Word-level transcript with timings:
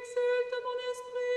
exulte 0.00 0.56
mon 0.64 0.78
esprit. 0.92 1.35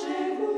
живу. 0.00 0.51